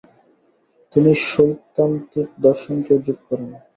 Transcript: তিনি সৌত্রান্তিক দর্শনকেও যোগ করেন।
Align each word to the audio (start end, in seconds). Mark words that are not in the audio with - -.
তিনি 0.93 1.11
সৌত্রান্তিক 1.25 2.27
দর্শনকেও 2.45 2.97
যোগ 3.05 3.17
করেন। 3.27 3.49